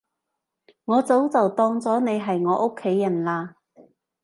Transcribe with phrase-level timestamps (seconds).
[0.85, 3.53] 我早就當咗你係我屋企人喇